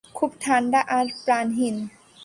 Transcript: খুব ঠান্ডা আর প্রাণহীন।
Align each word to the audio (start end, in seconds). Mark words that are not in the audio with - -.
খুব 0.15 0.31
ঠান্ডা 0.41 0.79
আর 0.89 1.05
প্রাণহীন। 1.25 1.75